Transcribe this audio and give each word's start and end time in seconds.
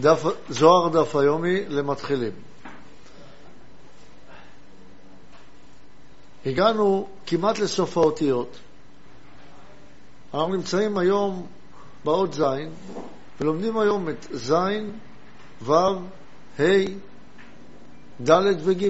דף, 0.00 0.22
זוהר 0.48 0.88
דף 0.88 1.16
היומי 1.16 1.64
למתחילים. 1.68 2.32
הגענו 6.46 7.08
כמעט 7.26 7.58
לסוף 7.58 7.96
האותיות. 7.96 8.58
אנחנו 10.34 10.56
נמצאים 10.56 10.98
היום 10.98 11.46
באות 12.04 12.34
ז', 12.34 12.42
ולומדים 13.40 13.78
היום 13.78 14.08
את 14.08 14.26
ז', 14.30 14.52
ו', 15.62 15.72
ה', 16.58 16.62
ד' 18.20 18.68
וג'. 18.68 18.88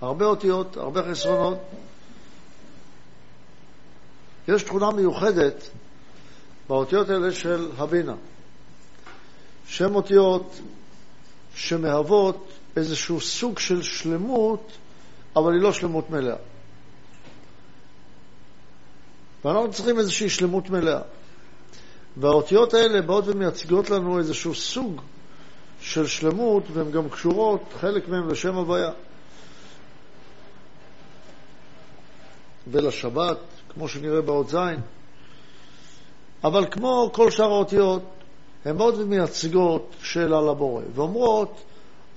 הרבה 0.00 0.24
אותיות, 0.24 0.76
הרבה 0.76 1.02
חסרונות. 1.10 1.58
יש 4.48 4.62
תכונה 4.62 4.90
מיוחדת 4.90 5.70
באותיות 6.68 7.08
האלה 7.08 7.32
של 7.32 7.70
הבינה. 7.78 8.14
שהן 9.68 9.94
אותיות 9.94 10.60
שמהוות 11.54 12.48
איזשהו 12.76 13.20
סוג 13.20 13.58
של 13.58 13.82
שלמות, 13.82 14.72
אבל 15.36 15.52
היא 15.52 15.62
לא 15.62 15.72
שלמות 15.72 16.10
מלאה. 16.10 16.36
ואנחנו 19.44 19.72
צריכים 19.72 19.98
איזושהי 19.98 20.28
שלמות 20.28 20.70
מלאה. 20.70 21.00
והאותיות 22.16 22.74
האלה 22.74 23.02
באות 23.02 23.24
ומייצגות 23.28 23.90
לנו 23.90 24.18
איזשהו 24.18 24.54
סוג 24.54 25.00
של 25.80 26.06
שלמות, 26.06 26.62
והן 26.72 26.90
גם 26.90 27.08
קשורות, 27.08 27.62
חלק 27.80 28.08
מהן 28.08 28.28
לשם 28.28 28.54
הוויה. 28.54 28.90
ולשבת, 32.66 33.38
כמו 33.68 33.88
שנראה 33.88 34.20
באות 34.22 34.48
ז', 34.48 34.56
אבל 36.44 36.66
כמו 36.70 37.10
כל 37.12 37.30
שאר 37.30 37.50
האותיות, 37.50 38.02
הן 38.64 38.78
באות 38.78 38.94
ומייצגות 38.94 39.94
שאלה 40.02 40.40
לבורא, 40.40 40.82
ואומרות, 40.94 41.62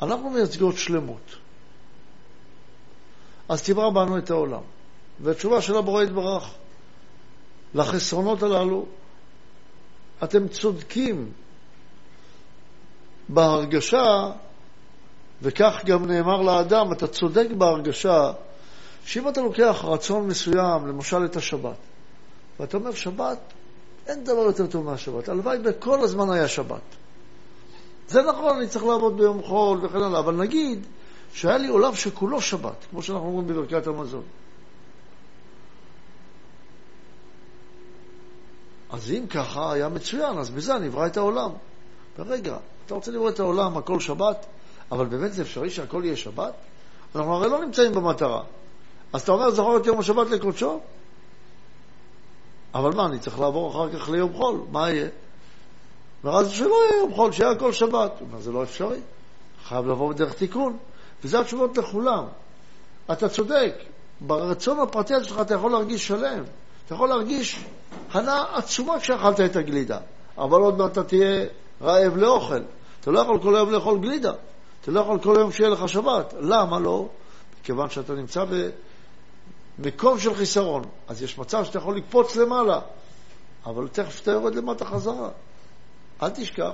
אנחנו 0.01 0.29
מייצגות 0.29 0.77
שלמות. 0.77 1.35
אז 3.49 3.63
תברא 3.63 3.89
בנו 3.89 4.17
את 4.17 4.29
העולם. 4.29 4.61
והתשובה 5.19 5.61
של 5.61 5.77
הבורא 5.77 6.03
יתברך, 6.03 6.53
לחסרונות 7.73 8.43
הללו, 8.43 8.85
אתם 10.23 10.47
צודקים 10.47 11.31
בהרגשה, 13.29 14.31
וכך 15.41 15.81
גם 15.85 16.05
נאמר 16.05 16.41
לאדם, 16.41 16.91
אתה 16.91 17.07
צודק 17.07 17.47
בהרגשה, 17.57 18.31
שאם 19.05 19.29
אתה 19.29 19.41
לוקח 19.41 19.81
רצון 19.83 20.27
מסוים, 20.27 20.87
למשל 20.87 21.25
את 21.25 21.35
השבת, 21.35 21.77
ואתה 22.59 22.77
אומר, 22.77 22.91
שבת 22.91 23.53
אין 24.07 24.23
דבר 24.23 24.41
יותר 24.41 24.67
טוב 24.67 24.85
מהשבת. 24.85 25.29
הלוואי 25.29 25.57
בכל 25.57 26.03
הזמן 26.03 26.29
היה 26.29 26.47
שבת. 26.47 26.81
זה 28.07 28.21
נכון, 28.21 28.57
אני 28.57 28.67
צריך 28.67 28.85
לעבוד 28.85 29.17
ביום 29.17 29.43
חול 29.43 29.85
וכן 29.85 30.01
הלאה, 30.01 30.19
אבל 30.19 30.35
נגיד 30.35 30.85
שהיה 31.33 31.57
לי 31.57 31.67
עולם 31.67 31.95
שכולו 31.95 32.41
שבת, 32.41 32.85
כמו 32.89 33.01
שאנחנו 33.01 33.27
אומרים 33.27 33.47
בברכת 33.47 33.87
המזון. 33.87 34.23
אז 38.89 39.11
אם 39.11 39.27
ככה, 39.27 39.73
היה 39.73 39.89
מצוין, 39.89 40.37
אז 40.37 40.49
בזה 40.49 40.75
אני 40.75 40.87
אברא 40.87 41.07
את 41.07 41.17
העולם. 41.17 41.51
ורגע, 42.19 42.57
אתה 42.85 42.95
רוצה 42.95 43.11
לברוא 43.11 43.29
את 43.29 43.39
העולם, 43.39 43.77
הכל 43.77 43.99
שבת, 43.99 44.45
אבל 44.91 45.05
באמת 45.05 45.33
זה 45.33 45.41
אפשרי 45.41 45.69
שהכל 45.69 46.01
יהיה 46.05 46.15
שבת? 46.15 46.53
אנחנו 47.15 47.35
הרי 47.35 47.49
לא 47.49 47.65
נמצאים 47.65 47.91
במטרה. 47.93 48.43
אז 49.13 49.21
אתה 49.21 49.31
אומר, 49.31 49.51
זכור 49.51 49.77
את 49.77 49.85
יום 49.85 49.99
השבת 49.99 50.29
לקודשו? 50.29 50.79
אבל 52.77 52.95
מה, 52.95 53.05
אני 53.05 53.19
צריך 53.19 53.39
לעבור 53.39 53.71
אחר 53.71 53.99
כך 53.99 54.09
ליום 54.09 54.33
חול, 54.33 54.61
מה 54.71 54.89
יהיה? 54.89 55.07
ואז 56.23 56.51
שלא 56.51 56.75
יהיה 56.89 56.99
יום 56.99 57.13
חול, 57.13 57.31
שיהיה 57.31 57.51
הכל 57.51 57.73
שבת. 57.73 58.11
הוא 58.19 58.27
אומר, 58.27 58.39
זה 58.39 58.51
לא 58.51 58.63
אפשרי, 58.63 58.99
חייב 59.67 59.87
לבוא 59.87 60.13
בדרך 60.13 60.33
תיקון. 60.33 60.77
וזה 61.23 61.39
התשובות 61.39 61.77
לכולם. 61.77 62.25
אתה 63.11 63.29
צודק, 63.29 63.73
ברצון 64.21 64.79
הפרטי 64.79 65.13
שלך 65.23 65.41
אתה 65.41 65.53
יכול 65.53 65.71
להרגיש 65.71 66.07
שלם. 66.07 66.43
אתה 66.85 66.95
יכול 66.95 67.09
להרגיש 67.09 67.59
הנאה 68.11 68.57
עצומה 68.57 68.99
כשאכלת 68.99 69.39
את 69.39 69.55
הגלידה, 69.55 69.99
אבל 70.37 70.61
עוד 70.61 70.77
מעט 70.77 70.91
אתה 70.91 71.03
תהיה 71.03 71.45
רעב 71.81 72.17
לאוכל. 72.17 72.61
אתה 73.01 73.11
לא 73.11 73.19
יכול 73.19 73.39
כל 73.41 73.55
היום 73.55 73.71
לאכול 73.71 73.99
גלידה, 73.99 74.31
אתה 74.81 74.91
לא 74.91 74.99
יכול 74.99 75.19
כל 75.19 75.37
היום 75.37 75.51
שיהיה 75.51 75.69
לך 75.69 75.89
שבת. 75.89 76.33
למה 76.39 76.79
לא? 76.79 77.07
מכיוון 77.61 77.89
שאתה 77.89 78.13
נמצא 78.13 78.43
ב... 78.43 78.69
מקום 79.79 80.19
של 80.19 80.35
חיסרון. 80.35 80.83
אז 81.07 81.23
יש 81.23 81.37
מצב 81.37 81.65
שאתה 81.65 81.77
יכול 81.77 81.97
לקפוץ 81.97 82.35
למעלה, 82.35 82.79
אבל 83.65 83.87
תכף 83.87 84.21
אתה 84.21 84.31
יורד 84.31 84.55
למטה 84.55 84.85
חזרה. 84.85 85.29
אל 86.23 86.29
תשכח. 86.29 86.73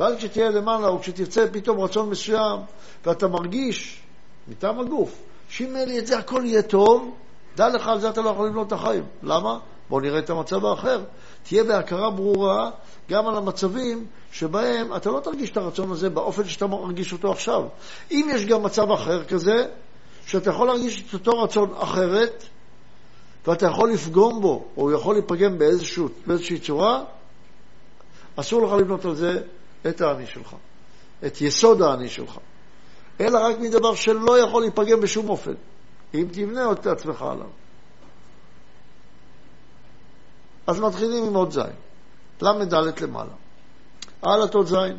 ואז 0.00 0.14
כשתהיה 0.16 0.50
למעלה, 0.50 0.88
או 0.88 1.00
כשתרצה 1.00 1.46
פתאום 1.52 1.80
רצון 1.80 2.10
מסוים, 2.10 2.60
ואתה 3.06 3.28
מרגיש, 3.28 4.02
מטעם 4.48 4.80
הגוף, 4.80 5.22
שאם 5.48 5.76
יהיה 5.76 5.86
לי 5.86 5.98
את 5.98 6.06
זה 6.06 6.18
הכל 6.18 6.42
יהיה 6.44 6.62
טוב, 6.62 7.14
דע 7.56 7.68
לך, 7.68 7.88
על 7.88 8.00
זה 8.00 8.10
אתה 8.10 8.20
לא 8.20 8.30
יכול 8.30 8.46
לבנות 8.46 8.66
את 8.66 8.72
החיים. 8.72 9.04
למה? 9.22 9.58
בואו 9.88 10.00
נראה 10.00 10.18
את 10.18 10.30
המצב 10.30 10.64
האחר. 10.64 11.02
תהיה 11.42 11.64
בהכרה 11.64 12.10
ברורה 12.10 12.70
גם 13.10 13.28
על 13.28 13.36
המצבים 13.36 14.06
שבהם 14.32 14.96
אתה 14.96 15.10
לא 15.10 15.20
תרגיש 15.20 15.50
את 15.50 15.56
הרצון 15.56 15.90
הזה 15.90 16.10
באופן 16.10 16.44
שאתה 16.44 16.66
מרגיש 16.66 17.12
אותו 17.12 17.32
עכשיו. 17.32 17.62
אם 18.10 18.28
יש 18.34 18.44
גם 18.44 18.62
מצב 18.62 18.90
אחר 18.90 19.24
כזה, 19.24 19.66
שאתה 20.26 20.50
יכול 20.50 20.66
להרגיש 20.66 21.04
את 21.08 21.14
אותו 21.14 21.42
רצון 21.42 21.74
אחרת, 21.74 22.44
ואתה 23.46 23.66
יכול 23.66 23.90
לפגום 23.90 24.40
בו, 24.40 24.64
או 24.76 24.82
הוא 24.82 24.92
יכול 24.92 25.14
להיפגם 25.14 25.58
באיזשהו, 25.58 26.08
באיזושהי 26.26 26.58
צורה, 26.58 27.04
אסור 28.36 28.66
לך 28.66 28.72
לבנות 28.72 29.04
על 29.04 29.14
זה 29.14 29.42
את 29.88 30.00
האני 30.00 30.26
שלך, 30.26 30.56
את 31.26 31.40
יסוד 31.40 31.82
האני 31.82 32.08
שלך, 32.08 32.38
אלא 33.20 33.38
רק 33.38 33.58
מדבר 33.58 33.94
שלא 33.94 34.38
יכול 34.38 34.62
להיפגם 34.62 35.00
בשום 35.00 35.28
אופן, 35.28 35.54
אם 36.14 36.26
תבנה 36.32 36.72
את 36.72 36.86
עצמך 36.86 37.22
עליו. 37.22 37.48
אז 40.66 40.80
מתחילים 40.80 41.24
עם 41.24 41.34
עוד 41.34 41.52
זין, 41.52 41.62
ל"ד 42.42 43.02
למעלה. 43.02 43.32
על 44.22 44.42
התות 44.42 44.66
זין, 44.66 44.98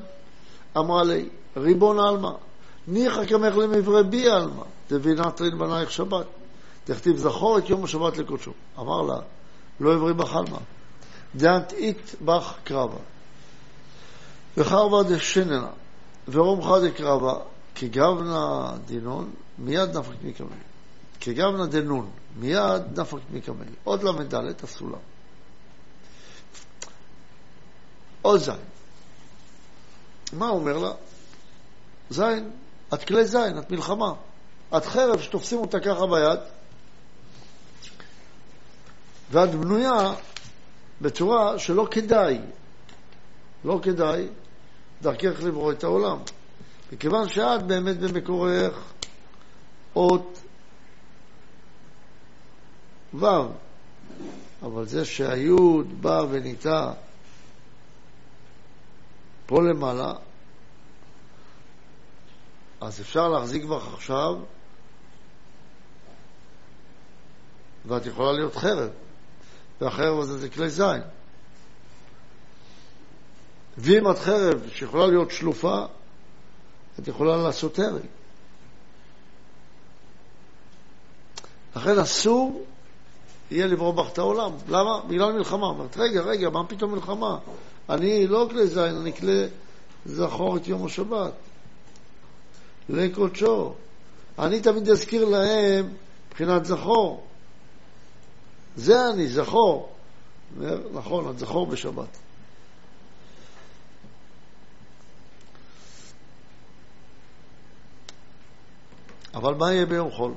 אמרה 0.77 1.03
לי, 1.03 1.29
ריבון 1.57 1.99
עלמא, 1.99 2.31
ניחא 2.87 3.25
כמך 3.25 3.57
למברי 3.57 4.03
בי 4.03 4.29
עלמא. 4.29 4.63
דבינתרין 4.89 5.57
בנייך 5.57 5.91
שבת. 5.91 6.25
תכתיב 6.83 7.17
זכור 7.17 7.57
את 7.57 7.69
יום 7.69 7.83
השבת 7.83 8.17
לקודשו. 8.17 8.51
אמר 8.79 9.01
לה, 9.01 9.19
לא 9.79 9.93
עברי 9.93 10.13
בחלמה. 10.13 10.57
דאנט 11.35 11.73
אית 11.73 12.15
בך 12.21 12.53
קרבה. 12.63 12.97
וחרבה 14.57 15.03
דשננה, 15.03 15.67
ורומחה 16.27 16.79
דקרבה, 16.79 17.33
כגבנה 17.75 18.71
דינון, 18.85 19.31
מיד 19.57 19.97
נפק 19.97 20.15
מקמל. 20.23 20.47
כגבנה 21.19 21.65
דנון, 21.65 22.09
מיד 22.35 22.99
נפק 22.99 23.17
מקמל. 23.31 23.65
עוד 23.83 24.03
ל"ד 24.03 24.63
הסולם. 24.63 24.99
עוד 28.21 28.39
זין. 28.39 28.55
מה 30.33 30.49
אומר 30.49 30.77
לה? 30.77 30.91
זין, 32.09 32.51
את 32.93 33.03
כלי 33.03 33.25
זין, 33.25 33.59
את 33.59 33.71
מלחמה. 33.71 34.13
את 34.77 34.85
חרב 34.85 35.21
שתופסים 35.21 35.59
אותה 35.59 35.79
ככה 35.79 36.05
ביד, 36.07 36.39
ואת 39.31 39.49
בנויה 39.55 40.13
בצורה 41.01 41.59
שלא 41.59 41.87
כדאי, 41.91 42.39
לא 43.65 43.79
כדאי 43.83 44.27
דרכך 45.01 45.43
לברוא 45.43 45.71
את 45.71 45.83
העולם. 45.83 46.17
מכיוון 46.91 47.29
שאת 47.29 47.63
באמת 47.63 47.97
במקורך 47.97 48.93
אות 49.95 50.39
ו', 53.13 53.25
אבל 54.63 54.85
זה 54.85 55.05
שהיוד 55.05 56.01
בא 56.01 56.23
וניטע 56.29 56.91
פה 59.45 59.61
למעלה, 59.61 60.13
אז 62.81 63.01
אפשר 63.01 63.27
להחזיק 63.27 63.63
בך 63.63 63.93
עכשיו 63.93 64.35
ואת 67.87 68.05
יכולה 68.05 68.31
להיות 68.31 68.55
חרב, 68.55 68.89
והחרב 69.81 70.19
הזה 70.19 70.37
זה 70.37 70.49
כלי 70.49 70.69
זין. 70.69 71.01
ואם 73.77 74.11
את 74.11 74.19
חרב 74.19 74.61
שיכולה 74.73 75.07
להיות 75.07 75.31
שלופה, 75.31 75.85
את 76.99 77.07
יכולה 77.07 77.37
לעשות 77.37 77.79
הרג. 77.79 78.01
לכן 81.75 81.99
אסור 81.99 82.65
יהיה 83.51 83.67
לברוא 83.67 83.93
בך 83.93 84.11
את 84.13 84.17
העולם. 84.17 84.51
למה? 84.67 85.01
בגלל 85.07 85.31
מלחמה. 85.31 85.67
אומרת, 85.67 85.97
רגע, 85.97 86.21
רגע, 86.21 86.49
מה 86.49 86.67
פתאום 86.67 86.93
מלחמה? 86.93 87.37
אני 87.89 88.27
לא 88.27 88.47
כלי 88.51 88.67
זין, 88.67 88.95
אני 88.95 89.13
כלי 89.13 89.47
זכור 90.05 90.57
את 90.57 90.67
יום 90.67 90.85
השבת. 90.85 91.31
לקודשו. 92.89 93.73
אני 94.39 94.61
תמיד 94.61 94.89
אזכיר 94.89 95.25
להם 95.25 95.89
מבחינת 96.27 96.65
זכור. 96.65 97.23
זה 98.75 99.09
אני 99.09 99.27
זכור. 99.27 99.89
אומר, 100.57 100.79
נכון, 100.93 101.29
את 101.29 101.39
זכור 101.39 101.67
בשבת. 101.67 102.17
אבל 109.33 109.53
מה 109.53 109.73
יהיה 109.73 109.85
ביום 109.85 110.11
חול? 110.11 110.31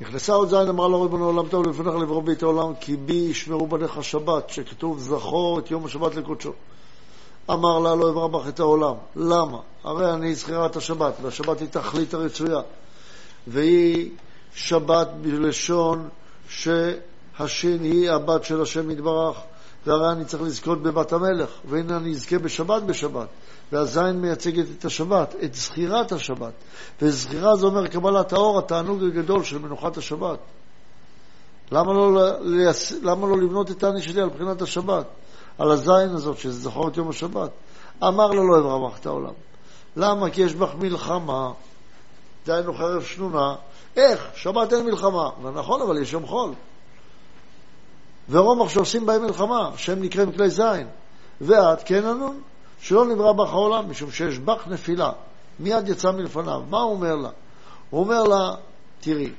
נכנסה 0.00 0.32
עוד 0.32 0.48
זין, 0.48 0.68
אמרה 0.68 0.88
לו 0.88 1.02
ריבונו 1.02 1.24
עולם 1.24 1.48
טוב 1.48 1.66
לפניך 1.66 1.94
לברוא 1.94 2.22
בית 2.22 2.42
העולם 2.42 2.74
כי 2.80 2.96
בי 2.96 3.14
ישמרו 3.14 3.66
בניך 3.66 4.04
שבת, 4.04 4.50
שכתוב 4.50 4.98
זכור 4.98 5.58
את 5.58 5.70
יום 5.70 5.84
השבת 5.84 6.14
לקודשו. 6.14 6.52
אמר 7.50 7.78
לה, 7.78 7.94
לא 7.94 8.10
אברא 8.10 8.26
בך 8.26 8.48
את 8.48 8.60
העולם. 8.60 8.94
למה? 9.16 9.58
הרי 9.84 10.12
אני 10.12 10.34
זכירה 10.34 10.66
את 10.66 10.76
השבת, 10.76 11.14
והשבת 11.22 11.60
היא 11.60 11.68
תכלית 11.68 12.14
הרצויה. 12.14 12.60
והיא 13.46 14.10
שבת 14.54 15.08
בלשון 15.20 16.08
שהשין 16.48 17.82
היא 17.82 18.10
הבת 18.10 18.44
של 18.44 18.62
השם 18.62 18.90
יתברך, 18.90 19.36
והרי 19.86 20.12
אני 20.12 20.24
צריך 20.24 20.42
לזכות 20.42 20.82
בבת 20.82 21.12
המלך, 21.12 21.50
והנה 21.64 21.96
אני 21.96 22.10
אזכה 22.10 22.38
בשבת 22.38 22.82
בשבת. 22.82 23.28
והזין 23.72 24.20
מייצגת 24.20 24.66
את 24.78 24.84
השבת, 24.84 25.34
את 25.44 25.54
זכירת 25.54 26.12
השבת. 26.12 26.52
וזכירה 27.02 27.56
זה 27.56 27.66
אומר 27.66 27.86
קבלת 27.86 28.32
האור, 28.32 28.58
התענוג 28.58 29.04
הגדול 29.04 29.44
של 29.44 29.58
מנוחת 29.58 29.96
השבת. 29.96 30.38
למה 31.72 31.92
לא, 31.92 32.28
למה 33.02 33.26
לא 33.26 33.36
לבנות 33.38 33.70
את 33.70 33.82
העני 33.82 34.02
שלי 34.02 34.20
על 34.20 34.28
בחינת 34.28 34.62
השבת? 34.62 35.06
על 35.58 35.70
הזין 35.70 36.10
הזאת, 36.10 36.38
שזה 36.38 36.60
זכור 36.60 36.88
את 36.88 36.96
יום 36.96 37.08
השבת. 37.08 37.50
אמר 38.02 38.26
לו 38.26 38.48
לא 38.48 38.58
אברמך 38.58 38.98
את 38.98 39.06
העולם. 39.06 39.32
למה? 39.96 40.30
כי 40.30 40.42
יש 40.42 40.54
בך 40.54 40.74
מלחמה, 40.78 41.50
דהיינו 42.46 42.74
חרב 42.74 43.02
שנונה. 43.02 43.54
איך? 43.96 44.28
שבת 44.34 44.72
אין 44.72 44.86
מלחמה. 44.86 45.30
נכון, 45.54 45.82
אבל 45.82 46.02
יש 46.02 46.12
יום 46.12 46.26
חול. 46.26 46.52
ורומח 48.30 48.68
שעושים 48.68 49.06
בהם 49.06 49.22
מלחמה, 49.22 49.70
שהם 49.76 50.02
נקראים 50.02 50.32
כלי 50.32 50.50
זין. 50.50 50.88
ואת, 51.40 51.82
כן 51.84 52.04
ענון, 52.04 52.40
שלא 52.80 53.06
נברא 53.06 53.32
בך 53.32 53.50
העולם, 53.50 53.90
משום 53.90 54.10
שיש 54.10 54.38
בך 54.38 54.66
נפילה. 54.66 55.10
מיד 55.60 55.88
יצא 55.88 56.10
מלפניו. 56.10 56.62
מה 56.70 56.80
הוא 56.80 56.92
אומר 56.92 57.16
לה? 57.16 57.30
הוא 57.90 58.00
אומר 58.00 58.22
לה, 58.22 58.54
תראי, 59.00 59.32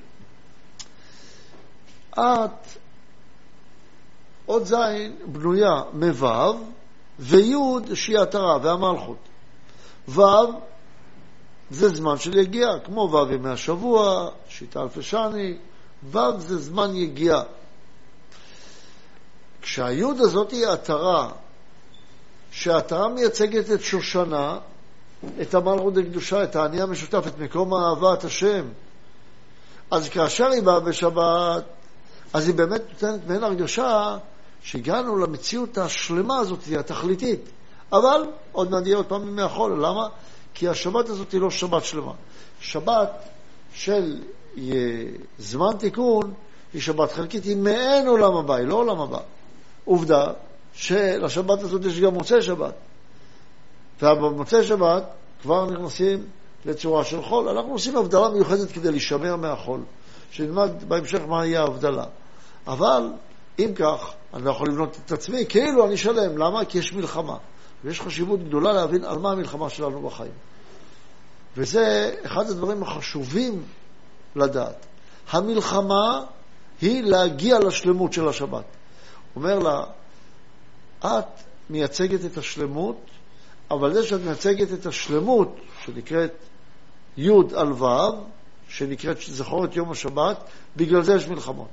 את 2.12 2.78
עוד 4.46 4.64
זין 4.66 5.16
בנויה 5.26 5.82
מו' 5.94 6.60
וי' 7.20 7.56
שהיא 7.96 8.20
התרה 8.20 8.58
והמלכות. 8.62 9.18
ו' 10.08 10.22
זה 11.74 11.90
זמן 11.90 12.18
של 12.18 12.38
יגיעה, 12.38 12.80
כמו 12.80 13.10
ו' 13.12 13.34
ימי 13.34 13.50
השבוע, 13.50 14.30
שיטה 14.50 14.82
אלפי 14.82 15.02
שני, 15.02 15.58
ו' 16.12 16.20
זה 16.38 16.58
זמן 16.58 16.96
יגיעה. 16.96 17.44
כשהיוד 19.62 20.20
הזאת 20.20 20.52
היא 20.52 20.68
התרה, 20.68 21.30
שהתרה 22.52 23.10
מייצגת 23.10 23.72
את 23.72 23.82
שושנה, 23.82 24.58
את 25.42 25.54
המלכות 25.54 25.98
הקדושה, 25.98 26.44
את 26.44 26.56
העני 26.56 26.82
המשותף, 26.82 27.24
את 27.28 27.40
מקום 27.40 27.74
אהבת 27.74 28.24
השם, 28.24 28.66
אז 29.92 30.10
כאשר 30.10 30.48
היא 30.48 30.62
באה 30.62 30.80
בשבת, 30.80 31.64
אז 32.34 32.48
היא 32.48 32.56
באמת 32.56 32.82
נותנת 32.90 33.28
מעין 33.28 33.44
הרגשה 33.44 34.18
שהגענו 34.62 35.18
למציאות 35.18 35.78
השלמה 35.78 36.40
הזאת, 36.40 36.60
התכליתית. 36.80 37.42
אבל 37.92 38.26
עוד 38.52 38.72
מעט 38.72 38.86
יהיה 38.86 38.98
עוד 38.98 39.06
פעם 39.06 39.28
ימי 39.28 39.42
החול. 39.42 39.86
למה? 39.86 40.08
כי 40.54 40.68
השבת 40.68 41.10
הזאת 41.10 41.32
היא 41.32 41.42
לא 41.42 41.52
שבת 41.52 41.84
שלמה. 41.84 42.14
שבת 42.60 43.10
של 43.74 44.22
זמן 45.40 45.78
תיקון 45.80 46.34
היא 46.74 46.82
שבת 46.82 47.12
חלקית, 47.12 47.44
היא 47.44 47.58
מעין 47.58 48.08
עולם 48.08 48.36
הבא, 48.36 48.56
היא 48.56 48.68
לא 48.68 48.76
עולם 48.76 49.00
הבא. 49.00 49.20
עובדה 49.86 50.28
שלשבת 50.74 51.62
הזאת 51.62 51.86
יש 51.86 52.00
גם 52.00 52.14
מוצאי 52.14 52.42
שבת. 52.42 52.74
ובמוצאי 54.02 54.64
שבת 54.64 55.04
כבר 55.42 55.66
נכנסים 55.66 56.26
לצורה 56.66 57.04
של 57.04 57.22
חול. 57.22 57.50
אנחנו 57.50 57.72
עושים 57.72 57.98
הבדלה 57.98 58.30
מיוחדת 58.30 58.72
כדי 58.72 58.92
להישמר 58.92 59.36
מהחול, 59.36 59.80
שנלמד 60.32 60.72
בהמשך 60.88 61.20
מה 61.28 61.46
יהיה 61.46 61.62
ההבדלה. 61.62 62.06
אבל 62.68 63.10
אם 63.60 63.72
כך, 63.76 64.14
אני 64.34 64.46
לא 64.46 64.52
יכול 64.52 64.68
לבנות 64.68 64.98
את 65.06 65.12
עצמי 65.12 65.46
כאילו 65.50 65.86
אני 65.86 65.98
שלם. 65.98 66.38
למה? 66.38 66.66
כי 66.66 66.78
יש 66.78 66.94
מלחמה. 66.94 67.38
ויש 67.84 68.02
חשיבות 68.02 68.44
גדולה 68.44 68.74
להבין 68.74 69.04
על 69.04 69.18
מה 69.18 69.32
המלחמה 69.32 69.70
שלנו 69.70 70.02
בחיים. 70.02 70.32
וזה 71.58 72.16
אחד 72.26 72.50
הדברים 72.50 72.84
החשובים 72.84 73.64
לדעת. 74.36 74.86
המלחמה 75.30 76.26
היא 76.82 77.04
להגיע 77.04 77.60
לשלמות 77.60 78.14
של 78.14 78.28
השבת. 78.28 78.64
אומר 79.36 79.60
לה, 79.60 79.84
את 81.00 81.26
מייצגת 81.70 82.26
את 82.26 82.38
השלמות, 82.38 82.98
אבל 83.72 83.94
זה 83.94 84.04
שאת 84.04 84.22
מייצגת 84.22 84.74
את 84.74 84.86
השלמות, 84.86 85.56
שנקראת 85.86 86.32
י' 87.18 87.30
על 87.56 87.72
ו', 87.72 87.86
שנקראת 88.68 89.18
זכור 89.28 89.66
את 89.66 89.76
יום 89.76 89.92
השבת, 89.92 90.38
בגלל 90.78 91.04
זה 91.04 91.16
יש 91.16 91.28
מלחמות. 91.28 91.68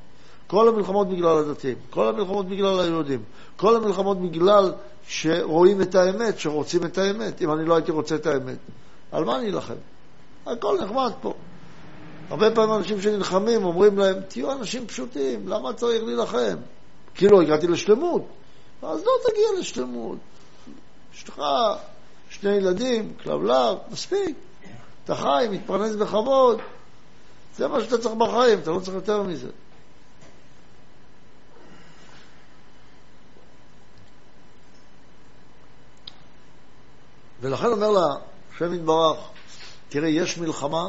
כל 0.50 0.69
המלחמות 0.69 1.08
בגלל 1.08 1.38
הדתיים, 1.38 1.76
כל 1.91 2.08
המלחמות 2.08 2.49
בגלל 2.49 2.81
היהודים, 2.81 3.23
כל 3.56 3.76
המלחמות 3.76 4.20
בגלל 4.20 4.73
שרואים 5.08 5.82
את 5.82 5.94
האמת, 5.94 6.38
שרוצים 6.38 6.85
את 6.85 6.99
האמת. 6.99 7.43
אם 7.43 7.52
אני 7.52 7.64
לא 7.64 7.75
הייתי 7.75 7.93
רוצה 7.93 8.14
את 8.14 8.26
האמת, 8.26 8.56
על 9.12 9.25
מה 9.25 9.38
אני 9.38 9.50
אלחם? 9.50 9.75
הכל 10.47 10.79
נחמד 10.85 11.12
פה. 11.20 11.35
הרבה 12.31 12.50
פעמים 12.55 12.75
אנשים 12.75 13.00
שנלחמים 13.00 13.64
אומרים 13.64 13.99
להם, 13.99 14.17
תהיו 14.29 14.52
אנשים 14.52 14.87
פשוטים, 14.87 15.49
למה 15.49 15.73
צריך 15.73 16.02
להילחם? 16.02 16.56
כאילו 17.14 17.41
הגעתי 17.41 17.67
לשלמות. 17.67 18.23
אז 18.82 19.05
לא 19.05 19.12
תגיע 19.31 19.61
לשלמות. 19.61 20.19
יש 21.14 21.29
לך 21.29 21.43
שני 22.31 22.50
ילדים, 22.50 23.12
כלבלב, 23.23 23.76
מספיק. 23.91 24.37
אתה 25.05 25.14
חי, 25.14 25.46
מתפרנס 25.50 25.94
בכבוד. 25.96 26.58
זה 27.56 27.69
מה 27.69 27.81
שאתה 27.81 27.99
צריך 27.99 28.14
בחיים, 28.14 28.58
אתה 28.58 28.70
לא 28.70 28.81
צריך 28.81 28.94
יותר 28.94 29.23
מזה. 29.23 29.49
ולכן 37.40 37.66
אומר 37.66 37.90
לה, 37.90 38.06
השם 38.54 38.75
יתברך, 38.75 39.19
תראי, 39.88 40.10
יש 40.10 40.38
מלחמה, 40.38 40.88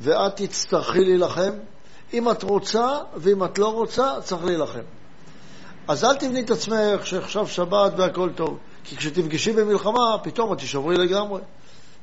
ואת 0.00 0.36
תצטרכי 0.36 1.04
להילחם. 1.04 1.52
אם 2.12 2.30
את 2.30 2.42
רוצה 2.42 2.98
ואם 3.16 3.44
את 3.44 3.58
לא 3.58 3.72
רוצה, 3.72 4.20
צריך 4.20 4.44
להילחם. 4.44 4.82
אז 5.88 6.04
אל 6.04 6.16
תבני 6.16 6.40
את 6.40 6.50
עצמך 6.50 7.06
שעכשיו 7.06 7.48
שבת 7.48 7.92
והכל 7.96 8.30
טוב, 8.34 8.58
כי 8.84 8.96
כשתפגשי 8.96 9.52
במלחמה, 9.52 10.18
פתאום 10.22 10.52
את 10.52 10.58
תשברי 10.58 10.96
לגמרי, 10.96 11.40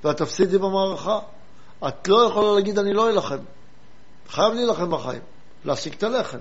ואת 0.03 0.17
תפסידי 0.17 0.57
במערכה. 0.57 1.19
את 1.87 2.07
לא 2.07 2.27
יכולה 2.29 2.55
להגיד, 2.55 2.79
אני 2.79 2.93
לא 2.93 3.09
אלחם. 3.09 3.37
חייב 4.29 4.53
להילחם 4.53 4.91
בחיים, 4.91 5.21
להשיג 5.65 5.93
את 5.93 6.03
הלחם. 6.03 6.37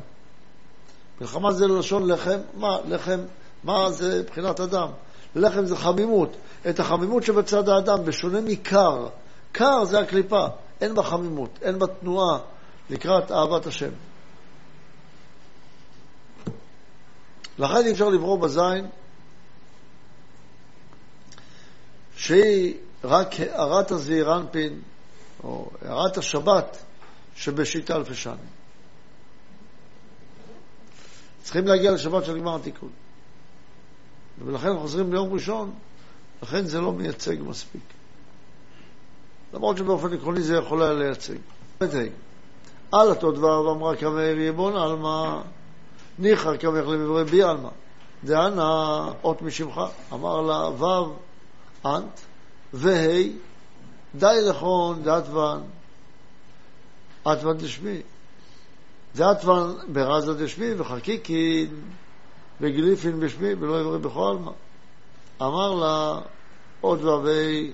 מלחמה 1.21 1.53
זה 1.53 1.67
לשון 1.67 2.11
לחם, 2.11 2.39
מה 2.55 2.79
לחם, 2.89 3.21
מה 3.65 3.91
זה 3.91 4.23
מבחינת 4.23 4.61
אדם? 4.61 4.89
לחם 5.35 5.67
זה 5.67 5.77
חמימות. 5.77 6.37
את 6.71 6.81
החמימות 6.81 7.23
שבצד 7.23 7.69
האדם, 7.69 8.05
בשונה 8.05 8.41
מקר. 8.41 9.09
קר 9.53 9.85
זה 9.85 9.99
הקליפה, 9.99 10.47
אין 10.81 10.95
בה 10.95 11.03
חמימות, 11.03 11.59
אין 11.63 11.79
בה 11.79 11.87
תנועה 11.87 12.39
לקראת 12.91 13.33
אהבת 13.33 13.67
השם. 13.67 13.91
לכן 17.59 17.87
אי 17.87 17.93
אפשר 17.93 18.09
לברוא 18.09 18.39
בזין 18.39 18.87
שהיא 22.17 22.75
רק 23.05 23.41
הערת 23.41 23.91
הזעירנפין, 23.91 24.81
או 25.45 25.71
הערת 25.83 26.19
השבת 26.19 26.77
שבשיטה 27.37 27.97
אלפי 27.97 28.15
שנים. 28.15 28.55
צריכים 31.43 31.67
להגיע 31.67 31.93
לשבת 31.93 32.25
של 32.25 32.39
גמר 32.39 32.57
התיקון. 32.57 32.91
ולכן 34.45 34.79
חוזרים 34.79 35.13
ליום 35.13 35.33
ראשון, 35.33 35.75
לכן 36.43 36.65
זה 36.65 36.81
לא 36.81 36.93
מייצג 36.93 37.37
מספיק. 37.41 37.83
למרות 39.55 39.77
שבאופן 39.77 40.13
עקרוני 40.13 40.43
זה 40.43 40.57
יכול 40.57 40.83
היה 40.83 40.93
לייצג. 40.93 41.37
על 42.93 43.09
אותו 43.09 43.33
דבר 43.33 43.63
ואמרה 43.63 43.97
כמאיר 43.97 44.41
יבון 44.41 44.77
עלמא, 44.77 45.41
ניחא 46.19 46.57
כמך 46.57 46.89
למברי 46.89 47.25
בי 47.25 47.43
עלמא. 47.43 47.69
דהנה 48.25 49.13
אות 49.25 49.43
משמך. 49.43 49.81
אמר 50.13 50.41
לה 50.41 50.85
ו' 50.85 51.15
אנט, 51.87 52.21
וה' 52.73 53.23
די 54.15 54.37
לכון 54.49 55.03
דעתוון, 55.03 55.63
עתוון 57.25 57.57
דשמי. 57.57 58.03
דעתוון 59.17 59.77
ברזה 59.93 60.35
דשמי 60.35 60.75
וחקיקין 60.75 61.67
וגליפין 62.61 63.21
בשמי 63.21 63.55
ולא 63.55 63.81
יברא 63.81 63.99
בכל 63.99 64.31
עלמא. 64.31 64.51
אמר 65.43 65.75
לה 65.75 66.21
עוד 66.81 67.05
והווי 67.05 67.73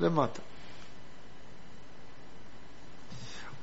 למטה. 0.00 0.42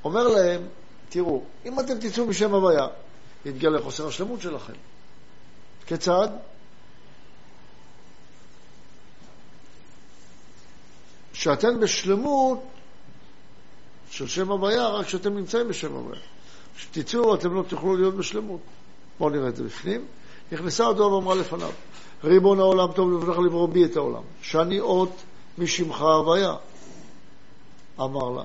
אומר 0.04 0.28
להם, 0.28 0.60
תראו, 1.08 1.42
אם 1.64 1.80
אתם 1.80 1.98
תצאו 2.00 2.26
משם 2.26 2.54
הוויה, 2.54 2.86
יתגלה 3.44 3.82
חוסר 3.82 4.08
השלמות 4.08 4.40
שלכם. 4.40 4.72
כיצד? 5.86 6.28
שאתם 11.32 11.80
בשלמות 11.80 12.62
של 14.10 14.28
שם 14.28 14.50
הוויה, 14.50 14.88
רק 14.88 15.06
כשאתם 15.06 15.34
נמצאים 15.34 15.68
בשם 15.68 15.92
הוויה. 15.92 16.20
כשתצאו 16.76 17.34
אתם 17.34 17.54
לא 17.54 17.62
תוכלו 17.68 17.96
להיות 17.96 18.14
בשלמות. 18.14 18.60
בואו 19.18 19.30
נראה 19.30 19.48
את 19.48 19.56
זה 19.56 19.64
בפנים. 19.64 20.06
נכנסה 20.52 20.86
הדוב 20.86 21.12
ואמרה 21.12 21.34
לפניו, 21.34 21.70
ריבון 22.24 22.60
העולם 22.60 22.92
טוב 22.92 23.12
לבנך 23.12 23.38
לברוא 23.38 23.68
בי 23.68 23.84
את 23.84 23.96
העולם, 23.96 24.22
שאני 24.42 24.80
אות 24.80 25.22
משמך 25.58 26.00
הוויה. 26.00 26.54
אמר 28.00 28.30
לה. 28.30 28.44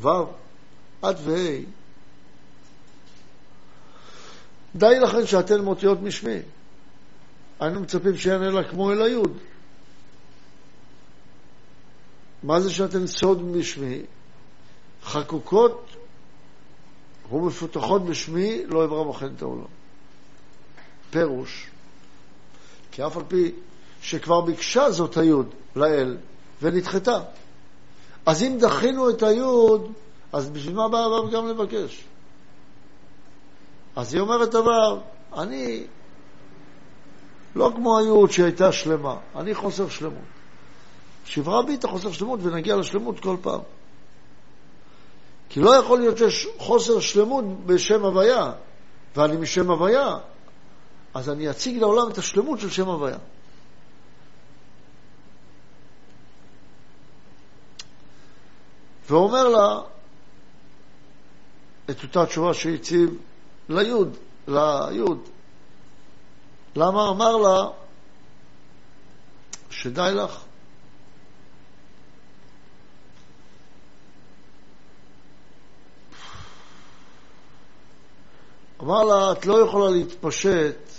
ו' 0.00 0.08
עד 1.02 1.16
וה' 1.24 1.64
די 4.74 4.98
לכן 5.02 5.26
שאתן 5.26 5.60
מוציאות 5.60 6.00
משמי. 6.00 6.38
היינו 7.60 7.80
מצפים 7.80 8.16
שיענה 8.16 8.50
לה 8.50 8.64
כמו 8.64 8.92
אל 8.92 9.02
היוד. 9.02 9.38
מה 12.42 12.60
זה 12.60 12.70
שאתן 12.70 13.06
סוד 13.06 13.42
משמי? 13.42 14.02
חקוקות 15.02 15.90
ומפותחות 17.32 18.04
בשמי, 18.04 18.66
לא 18.66 18.84
אברא 18.84 19.12
בכן 19.12 19.34
את 19.36 19.42
העולם. 19.42 19.79
פירוש, 21.10 21.66
כי 22.92 23.06
אף 23.06 23.16
על 23.16 23.22
פי 23.28 23.52
שכבר 24.02 24.40
ביקשה 24.40 24.90
זאת 24.90 25.16
היוד 25.16 25.46
לאל 25.76 26.16
ונדחתה. 26.62 27.18
אז 28.26 28.42
אם 28.42 28.56
דחינו 28.60 29.10
את 29.10 29.22
היוד, 29.22 29.92
אז 30.32 30.50
בשביל 30.50 30.74
מה 30.74 30.88
בא 30.88 30.98
הרב 30.98 31.30
גם 31.30 31.48
לבקש? 31.48 32.04
אז 33.96 34.14
היא 34.14 34.20
אומרת 34.20 34.48
דבר, 34.48 35.00
אני 35.36 35.84
לא 37.54 37.72
כמו 37.76 37.98
היוד 37.98 38.30
שהייתה 38.30 38.72
שלמה, 38.72 39.16
אני 39.36 39.54
חוסר 39.54 39.88
שלמות. 39.88 40.24
שברה 41.24 41.62
בי 41.62 41.74
את 41.74 41.84
החוסר 41.84 42.12
שלמות 42.12 42.40
ונגיע 42.42 42.76
לשלמות 42.76 43.20
כל 43.20 43.36
פעם. 43.42 43.60
כי 45.48 45.60
לא 45.60 45.76
יכול 45.76 45.98
להיות 45.98 46.18
שיש 46.18 46.48
חוסר 46.58 47.00
שלמות 47.00 47.44
בשם 47.66 48.04
הוויה, 48.04 48.52
ואני 49.16 49.36
משם 49.36 49.70
הוויה, 49.70 50.18
אז 51.14 51.30
אני 51.30 51.50
אציג 51.50 51.76
לעולם 51.76 52.10
את 52.10 52.18
השלמות 52.18 52.60
של 52.60 52.70
שם 52.70 52.88
הוויה. 52.88 53.18
ואומר 59.08 59.48
לה 59.48 59.80
את 61.90 62.02
אותה 62.02 62.26
תשובה 62.26 62.54
שהציב 62.54 63.10
ליוד, 63.68 64.16
ליוד. 64.48 65.28
למה? 66.76 67.08
אמר 67.08 67.36
לה 67.36 67.70
שדי 69.70 70.10
לך. 70.14 70.44
אמר 78.82 79.04
לה, 79.04 79.32
את 79.32 79.46
לא 79.46 79.64
יכולה 79.64 79.90
להתפשט 79.90 80.89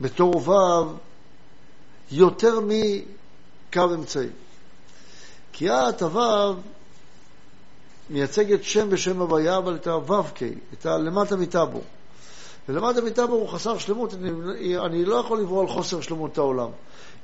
בתור 0.00 0.48
ו' 0.48 0.92
יותר 2.10 2.60
מקו 2.60 3.94
אמצעי. 3.94 4.28
כי 5.52 5.70
את, 5.70 6.02
הו', 6.02 6.54
מייצגת 8.10 8.64
שם 8.64 8.90
בשם 8.90 9.20
הוויה, 9.20 9.56
אבל 9.58 9.74
את 9.74 9.86
הו"ק, 9.86 10.42
את 10.72 10.86
הלמטה 10.86 11.36
מטאבור. 11.36 11.84
ולמטה 12.68 13.00
מטאבור 13.00 13.40
הוא 13.40 13.48
חסר 13.48 13.78
שלמות, 13.78 14.14
אני, 14.14 14.78
אני 14.78 15.04
לא 15.04 15.14
יכול 15.14 15.40
לברוא 15.40 15.60
על 15.60 15.68
חוסר 15.68 16.00
שלמות 16.00 16.38
העולם. 16.38 16.68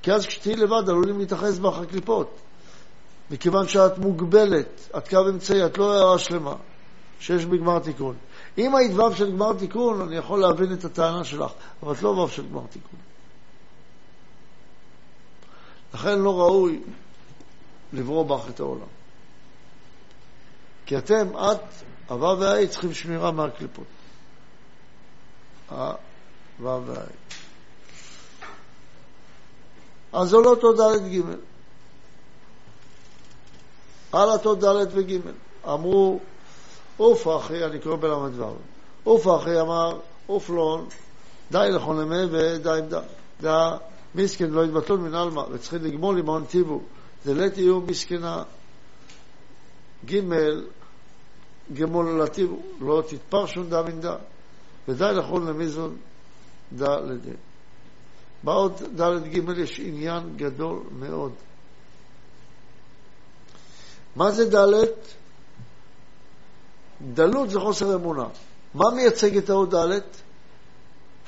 כי 0.02 0.12
אז 0.12 0.26
כשתהיי 0.26 0.56
לבד 0.56 0.88
עלולים 0.88 1.18
להתאחז 1.18 1.58
בך 1.58 1.78
הקליפות. 1.78 2.36
מכיוון 3.30 3.68
שאת 3.68 3.98
מוגבלת, 3.98 4.88
את 4.96 5.08
קו 5.08 5.28
אמצעי, 5.28 5.66
את 5.66 5.78
לא 5.78 5.92
הערה 5.92 6.18
שלמה, 6.18 6.54
שיש 7.20 7.44
בגמר 7.44 7.78
תיקון. 7.78 8.14
אם 8.58 8.74
היית 8.74 8.92
ו' 8.94 9.16
של 9.16 9.32
גמר 9.32 9.52
תיקון, 9.52 10.00
אני 10.00 10.16
יכול 10.16 10.40
להבין 10.40 10.72
את 10.72 10.84
הטענה 10.84 11.24
שלך, 11.24 11.52
אבל 11.82 11.94
את 11.94 12.02
לא 12.02 12.08
ו' 12.08 12.28
של 12.28 12.48
גמר 12.48 12.66
תיקון. 12.70 13.00
לכן 15.94 16.18
לא 16.18 16.40
ראוי 16.40 16.82
לברוא 17.92 18.24
בך 18.24 18.48
את 18.48 18.60
העולם. 18.60 18.86
כי 20.86 20.98
אתם, 20.98 21.28
את, 21.36 21.60
הו' 22.08 22.38
וה' 22.38 22.66
צריכים 22.66 22.94
שמירה 22.94 23.30
מהקליפות. 23.30 23.86
הו' 25.70 25.92
וה'. 26.58 26.94
אז 30.12 30.34
עולות 30.34 30.62
עוד 30.62 30.76
ד' 30.80 31.08
ג'. 31.12 31.20
על 34.12 34.34
התות 34.34 34.58
ד' 34.64 34.86
וג'. 34.92 35.18
אמרו, 35.64 36.20
עוף 36.98 37.28
אחי, 37.28 37.64
אני 37.64 37.78
קורא 37.80 37.96
בל"ו, 37.96 38.54
עוף 39.04 39.26
אחי 39.26 39.60
אמר, 39.60 39.98
עוף 40.26 40.50
לון, 40.50 40.86
די 41.50 41.68
לכון 41.72 42.00
למה 42.00 42.16
ודי 42.30 42.78
עם 42.78 42.88
די. 42.88 42.96
דא 43.40 43.76
מיסקן 44.14 44.50
לא 44.50 44.64
יתבטלו 44.64 44.98
מן 44.98 45.14
עלמא, 45.14 45.40
וצריכים 45.50 45.84
לגמול 45.84 46.18
למעון 46.18 46.44
טיבו. 46.44 46.80
זה 47.24 47.34
לית 47.34 47.58
יהיו 47.58 47.80
מסכנה. 47.80 48.42
ג' 50.06 50.20
גמוללתיו, 51.72 52.48
לא 52.80 53.02
תתפרשון 53.08 53.70
דה 53.70 53.82
מן 53.82 54.00
דה, 54.00 54.16
ודי 54.88 55.12
לכל 55.14 55.42
למזון 55.48 55.96
דה 56.72 56.96
לדה. 56.96 57.30
בעוד 58.42 58.82
ד' 59.00 59.24
ג' 59.24 59.58
יש 59.58 59.80
עניין 59.80 60.36
גדול 60.36 60.80
מאוד. 60.98 61.32
מה 64.16 64.30
זה 64.30 64.50
ד'? 64.54 64.88
דלות 67.02 67.50
זה 67.50 67.60
חוסר 67.60 67.94
אמונה. 67.94 68.26
מה 68.74 68.84
מייצג 68.94 69.36
את 69.36 69.50
האות 69.50 69.74
ד'? 69.74 70.00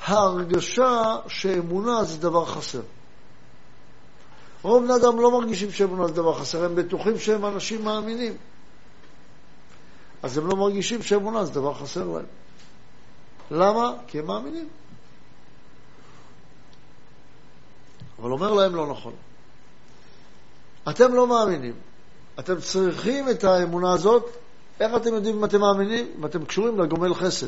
ההרגשה 0.01 1.15
שאמונה 1.27 2.03
זה 2.03 2.17
דבר 2.17 2.45
חסר. 2.45 2.81
רוב 4.61 4.83
בני 4.83 4.95
אדם 4.95 5.19
לא 5.19 5.31
מרגישים 5.31 5.71
שאמונה 5.71 6.07
זה 6.07 6.13
דבר 6.13 6.39
חסר, 6.39 6.65
הם 6.65 6.75
בטוחים 6.75 7.19
שהם 7.19 7.45
אנשים 7.45 7.83
מאמינים. 7.83 8.37
אז 10.23 10.37
הם 10.37 10.47
לא 10.47 10.55
מרגישים 10.55 11.03
שאמונה 11.03 11.45
זה 11.45 11.51
דבר 11.51 11.73
חסר 11.73 12.05
להם. 12.05 12.25
למה? 13.51 13.93
כי 14.07 14.19
הם 14.19 14.25
מאמינים. 14.25 14.67
אבל 18.19 18.31
אומר 18.31 18.53
להם 18.53 18.75
לא 18.75 18.87
נכון. 18.87 19.13
אתם 20.89 21.13
לא 21.13 21.27
מאמינים. 21.27 21.73
אתם 22.39 22.61
צריכים 22.61 23.29
את 23.29 23.43
האמונה 23.43 23.93
הזאת. 23.93 24.29
איך 24.81 24.95
אתם 24.95 25.13
יודעים 25.13 25.37
אם 25.37 25.45
אתם 25.45 25.59
מאמינים? 25.61 26.07
אם 26.19 26.25
אתם 26.25 26.45
קשורים 26.45 26.79
לגומל 26.79 27.13
חסד. 27.13 27.47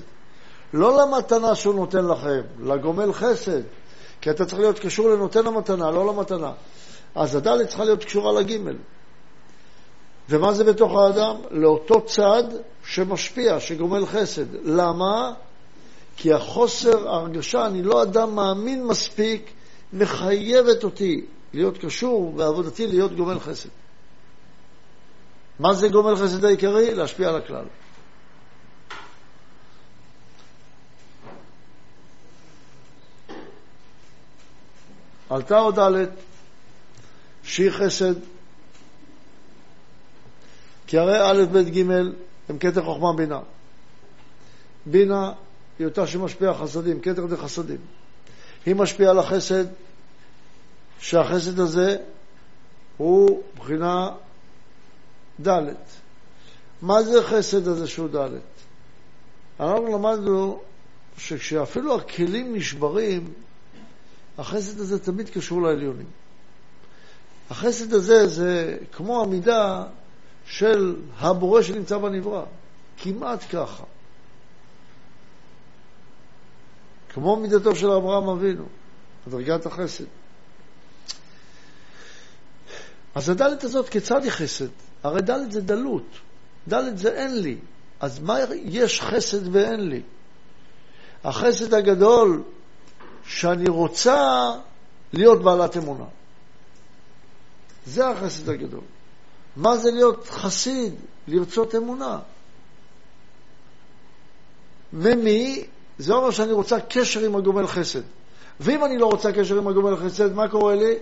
לא 0.73 1.01
למתנה 1.01 1.55
שהוא 1.55 1.75
נותן 1.75 2.05
לכם, 2.05 2.41
לגומל 2.59 3.13
חסד. 3.13 3.61
כי 4.21 4.29
אתה 4.29 4.45
צריך 4.45 4.59
להיות 4.59 4.79
קשור 4.79 5.09
לנותן 5.09 5.47
המתנה, 5.47 5.91
לא 5.91 6.07
למתנה. 6.07 6.51
אז 7.15 7.35
הדלת 7.35 7.67
צריכה 7.67 7.83
להיות 7.83 8.03
קשורה 8.03 8.41
לגימל. 8.41 8.75
ומה 10.29 10.53
זה 10.53 10.63
בתוך 10.63 10.91
האדם? 10.95 11.35
לאותו 11.51 12.01
צד 12.05 12.43
שמשפיע, 12.85 13.59
שגומל 13.59 14.05
חסד. 14.05 14.45
למה? 14.63 15.33
כי 16.17 16.33
החוסר 16.33 17.09
ההרגשה, 17.09 17.65
אני 17.65 17.81
לא 17.81 18.03
אדם 18.03 18.35
מאמין 18.35 18.85
מספיק, 18.85 19.51
מחייבת 19.93 20.83
אותי 20.83 21.25
להיות 21.53 21.77
קשור 21.77 22.31
בעבודתי 22.31 22.87
להיות 22.87 23.15
גומל 23.15 23.39
חסד. 23.39 23.69
מה 25.59 25.73
זה 25.73 25.87
גומל 25.87 26.15
חסד 26.15 26.45
העיקרי? 26.45 26.95
להשפיע 26.95 27.29
על 27.29 27.35
הכלל. 27.35 27.65
עלתה 35.29 35.57
עוד 35.57 35.79
ד' 35.79 36.05
שהיא 37.43 37.71
חסד, 37.71 38.13
כי 40.87 40.97
הרי 40.97 41.31
א', 41.31 41.45
ב', 41.51 41.57
ג' 41.57 41.91
הם 42.49 42.57
כתר 42.59 42.83
חוכמה 42.83 43.13
בינה. 43.13 43.39
בינה 44.85 45.31
היא 45.79 45.87
אותה 45.87 46.07
שמשפיעה 46.07 46.53
חסדים, 46.53 46.99
כתר 46.99 47.25
דחסדים. 47.25 47.77
היא 48.65 48.75
משפיעה 48.75 49.11
על 49.11 49.19
החסד, 49.19 49.65
שהחסד 50.99 51.59
הזה 51.59 51.97
הוא 52.97 53.43
בחינה 53.57 54.09
ד'. 55.41 55.73
מה 56.81 57.03
זה 57.03 57.23
חסד 57.23 57.67
הזה 57.67 57.87
שהוא 57.87 58.09
ד'? 58.09 58.29
אנחנו 59.59 59.87
למדנו 59.87 60.61
שכשאפילו 61.17 61.95
הכלים 61.95 62.55
נשברים, 62.55 63.33
החסד 64.37 64.79
הזה 64.79 64.99
תמיד 64.99 65.29
קשור 65.29 65.61
לעליונים. 65.61 66.05
החסד 67.49 67.93
הזה 67.93 68.27
זה 68.27 68.77
כמו 68.91 69.23
המידה 69.23 69.83
של 70.45 70.95
הבורא 71.17 71.61
שנמצא 71.61 71.97
בנברא, 71.97 72.45
כמעט 72.97 73.39
ככה. 73.51 73.83
כמו 77.09 77.35
מידתו 77.35 77.75
של 77.75 77.91
אברהם 77.91 78.29
אבינו, 78.29 78.65
דרגת 79.27 79.65
החסד. 79.65 80.05
אז 83.15 83.29
הדלת 83.29 83.63
הזאת, 83.63 83.89
כיצד 83.89 84.23
היא 84.23 84.31
חסד? 84.31 84.67
הרי 85.03 85.21
דלת 85.21 85.51
זה 85.51 85.61
דלות. 85.61 86.07
דלת 86.67 86.97
זה 86.97 87.09
אין 87.09 87.41
לי. 87.41 87.57
אז 87.99 88.19
מה 88.19 88.39
יש 88.63 89.01
חסד 89.01 89.55
ואין 89.55 89.89
לי? 89.89 90.01
החסד 91.23 91.73
הגדול, 91.73 92.43
שאני 93.25 93.69
רוצה 93.69 94.51
להיות 95.13 95.41
בעלת 95.43 95.77
אמונה. 95.77 96.05
זה 97.85 98.07
החסד 98.07 98.49
הגדול. 98.49 98.83
מה 99.55 99.77
זה 99.77 99.91
להיות 99.91 100.27
חסיד? 100.29 100.93
לרצות 101.27 101.75
אמונה. 101.75 102.19
ממי? 104.93 105.65
זה 105.97 106.13
אומר 106.13 106.31
שאני 106.31 106.51
רוצה 106.51 106.79
קשר 106.79 107.19
עם 107.19 107.35
הגומל 107.35 107.67
חסד. 107.67 108.01
ואם 108.59 108.85
אני 108.85 108.97
לא 108.97 109.05
רוצה 109.05 109.31
קשר 109.31 109.57
עם 109.57 109.67
הגומל 109.67 109.95
חסד, 109.97 110.33
מה 110.33 110.47
קורה 110.47 110.75
לי? 110.75 110.95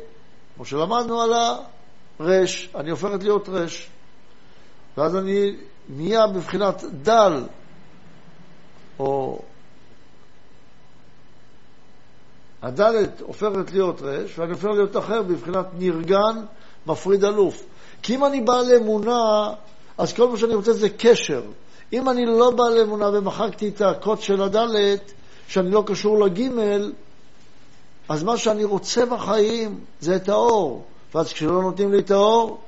כמו 0.56 0.66
שלמדנו 0.66 1.22
על 1.22 1.34
הרש, 2.22 2.70
אני 2.76 2.90
הופכת 2.90 3.24
להיות 3.24 3.50
רש. 3.50 3.90
ואז 4.98 5.16
אני 5.16 5.56
נהיה 5.90 6.28
בבחינת 6.28 6.84
דל, 7.04 7.44
או 9.00 9.40
הדלת 12.62 13.22
הופכת 13.22 13.72
להיות 13.72 14.02
רש, 14.02 14.40
ואני 14.40 14.52
הופך 14.52 14.66
להיות 14.66 14.98
אחר 14.98 15.22
בבחינת 15.22 15.66
נרגן, 15.78 16.46
מפריד 16.88 17.26
אלוף. 17.26 17.64
כי 18.04 18.16
אם 18.16 18.26
אני 18.26 18.42
בעל 18.42 18.76
אמונה, 18.76 19.54
אז 19.98 20.14
כל 20.14 20.30
מה 20.30 20.38
שאני 20.38 20.54
רוצה 20.54 20.74
זה 20.74 20.90
קשר. 20.90 21.44
אם 21.94 22.10
אני 22.10 22.26
לא 22.26 22.52
בעל 22.52 22.82
אמונה 22.82 23.10
ומחקתי 23.10 23.70
את 23.70 23.82
הקוד 23.82 24.22
של 24.22 24.42
הדלת, 24.42 25.12
שאני 25.48 25.72
לא 25.72 25.84
קשור 25.88 26.26
לגימל, 26.26 26.94
אז 28.10 28.24
מה 28.24 28.38
שאני 28.38 28.64
רוצה 28.64 29.06
בחיים 29.06 29.80
זה 30.00 30.16
את 30.16 30.30
האור. 30.30 30.86
ואז 31.16 31.34
כשלא 31.34 31.62
נותנים 31.62 31.92
לי 31.92 32.00
את 32.00 32.12
האור, 32.12 32.62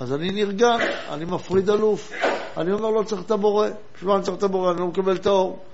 אז 0.00 0.12
אני 0.12 0.30
נרגע, 0.30 0.70
אני 1.08 1.24
מפריד 1.24 1.70
אלוף. 1.70 2.12
אני 2.56 2.72
אומר, 2.72 2.90
לא 2.90 3.02
צריך 3.02 3.22
את 3.22 3.30
הבורא. 3.30 3.68
בשביל 3.94 4.10
מה 4.10 4.16
אני 4.16 4.24
צריך 4.24 4.38
את 4.38 4.42
הבורא? 4.42 4.70
אני 4.70 4.80
לא 4.80 4.86
מקבל 4.86 5.16
את 5.16 5.26
האור. 5.26 5.64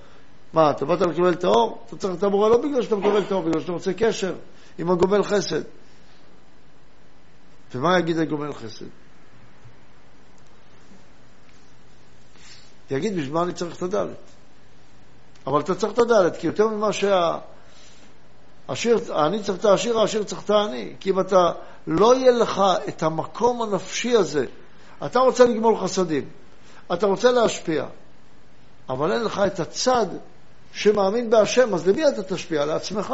מה, 0.53 0.71
אתה 0.71 0.85
באת 0.85 1.01
לקבל 1.01 1.33
את 1.33 1.43
האור? 1.43 1.83
אתה 1.87 1.97
צריך 1.97 2.17
את 2.17 2.23
הבורא 2.23 2.49
לא 2.49 2.57
בגלל 2.57 2.81
שאתה 2.81 2.95
מקבל 2.95 3.21
את 3.21 3.31
האור, 3.31 3.43
בגלל 3.43 3.61
שאתה 3.61 3.71
רוצה 3.71 3.93
קשר 3.93 4.35
עם 4.77 4.91
הגומל 4.91 5.23
חסד. 5.23 5.61
ומה 7.75 7.99
יגיד 7.99 8.19
הגומל 8.19 8.53
חסד? 8.53 8.85
יגיד, 12.91 13.17
בשביל 13.17 13.33
מה 13.33 13.43
אני 13.43 13.53
צריך 13.53 13.77
את 13.77 13.81
הדלת? 13.81 14.17
אבל 15.47 15.59
אתה 15.59 15.75
צריך 15.75 15.93
את 15.93 15.99
הדלת, 15.99 16.37
כי 16.37 16.47
יותר 16.47 16.67
ממה 16.67 16.93
שה... 16.93 17.37
השיר, 18.69 19.25
אני 19.25 19.43
צריך 19.43 19.59
את 19.59 19.65
העשיר, 19.65 19.99
העשיר 19.99 20.23
צריך 20.23 20.43
את 20.43 20.49
העני. 20.49 20.93
כי 20.99 21.09
אם 21.09 21.19
אתה, 21.19 21.51
לא 21.87 22.15
יהיה 22.15 22.31
לך 22.31 22.61
את 22.87 23.03
המקום 23.03 23.61
הנפשי 23.61 24.15
הזה, 24.15 24.45
אתה 25.05 25.19
רוצה 25.19 25.45
לגמול 25.45 25.77
חסדים, 25.77 26.29
אתה 26.93 27.05
רוצה 27.05 27.31
להשפיע, 27.31 27.85
אבל 28.89 29.11
אין 29.11 29.23
לך 29.23 29.41
את 29.47 29.59
הצד 29.59 30.05
שמאמין 30.73 31.29
בהשם, 31.29 31.73
אז 31.73 31.87
למי 31.87 32.07
אתה 32.07 32.23
תשפיע? 32.23 32.65
לעצמך. 32.65 33.13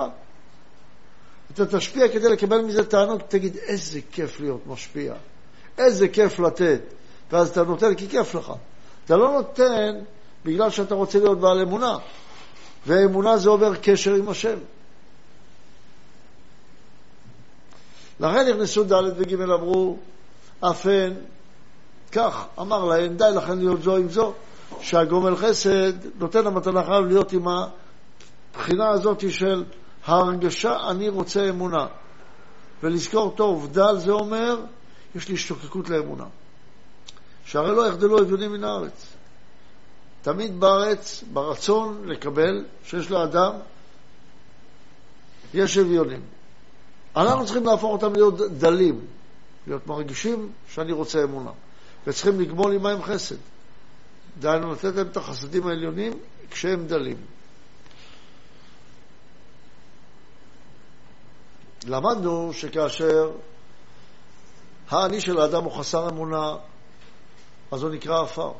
אתה 1.53 1.65
תשפיע 1.65 2.07
כדי 2.07 2.29
לקבל 2.29 2.61
מזה 2.61 2.85
טענות, 2.85 3.21
תגיד, 3.27 3.57
איזה 3.57 3.99
כיף 4.11 4.39
להיות 4.39 4.67
משפיע, 4.67 5.13
איזה 5.77 6.07
כיף 6.07 6.39
לתת, 6.39 6.81
ואז 7.31 7.49
אתה 7.49 7.63
נותן 7.63 7.95
כי 7.95 8.09
כיף 8.09 8.35
לך. 8.35 8.53
אתה 9.05 9.15
לא 9.15 9.31
נותן 9.31 9.99
בגלל 10.45 10.69
שאתה 10.69 10.95
רוצה 10.95 11.19
להיות 11.19 11.39
בעל 11.39 11.61
אמונה, 11.61 11.97
ואמונה 12.87 13.37
זה 13.37 13.49
עובר 13.49 13.75
קשר 13.75 14.13
עם 14.13 14.29
השם. 14.29 14.57
לכן 18.19 18.49
נכנסו 18.49 18.83
ד' 18.83 18.93
וג' 19.17 19.41
אמרו, 19.41 19.97
אף 20.59 20.85
הן, 20.85 21.13
כך 22.11 22.45
אמר 22.59 22.85
להם, 22.85 23.17
די 23.17 23.23
לכן 23.35 23.57
להיות 23.57 23.81
זו 23.81 23.97
עם 23.97 24.09
זו, 24.09 24.33
שהגומל 24.81 25.35
חסד 25.35 25.93
נותן 26.19 26.47
המתנה 26.47 26.83
חייב 26.83 27.05
להיות 27.05 27.31
עם 27.33 27.45
הבחינה 27.47 28.89
הזאת 28.89 29.31
של 29.31 29.63
ההרגשה 30.05 30.77
אני 30.89 31.09
רוצה 31.09 31.49
אמונה. 31.49 31.87
ולזכור 32.83 33.33
טוב, 33.37 33.67
דל 33.71 33.97
זה 33.97 34.11
אומר, 34.11 34.59
יש 35.15 35.27
לי 35.27 35.33
השתוקקות 35.33 35.89
לאמונה. 35.89 36.25
שהרי 37.45 37.75
לא 37.75 37.87
יחדלו 37.87 38.19
אביונים 38.21 38.51
מן 38.51 38.63
הארץ. 38.63 39.13
תמיד 40.21 40.59
בארץ, 40.59 41.23
ברצון 41.33 42.01
לקבל, 42.05 42.65
שיש 42.85 43.11
לאדם, 43.11 43.51
יש 45.53 45.77
אביונים. 45.77 46.21
אנחנו 47.15 47.45
צריכים 47.45 47.65
להפוך 47.65 47.91
אותם 47.91 48.13
להיות 48.13 48.39
דלים, 48.57 49.05
להיות 49.67 49.87
מרגישים 49.87 50.51
שאני 50.69 50.91
רוצה 50.91 51.23
אמונה, 51.23 51.51
וצריכים 52.07 52.39
לגמול 52.39 52.73
עמהם 52.73 53.03
חסד. 53.03 53.35
דהיינו, 54.39 54.73
לתת 54.73 54.95
להם 54.95 55.07
את 55.07 55.17
החסדים 55.17 55.67
העליונים 55.67 56.13
כשהם 56.51 56.87
דלים. 56.87 57.17
למדנו 61.87 62.53
שכאשר 62.53 63.31
האני 64.89 65.21
של 65.21 65.39
האדם 65.39 65.63
הוא 65.63 65.71
חסר 65.71 66.09
אמונה, 66.09 66.55
אז 67.71 67.83
הוא 67.83 67.91
נקרא 67.91 68.21
עפר. 68.21 68.51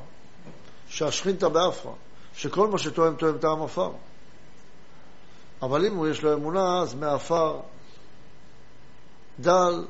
שהשכינתה 0.87 1.49
באפרה, 1.49 1.93
שכל 2.35 2.67
מה 2.67 2.77
שתואם 2.77 3.15
תואם 3.15 3.37
טעם 3.37 3.63
עפר. 3.63 3.91
אבל 5.61 5.85
אם 5.85 5.95
הוא 5.95 6.07
יש 6.07 6.23
לו 6.23 6.33
אמונה, 6.33 6.81
אז 6.81 6.93
מעפר 6.93 7.59
דל, 9.39 9.85